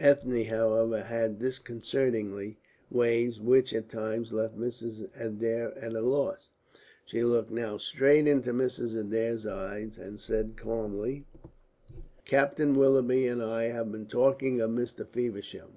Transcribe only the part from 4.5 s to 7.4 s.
Mrs. Adair at a loss. She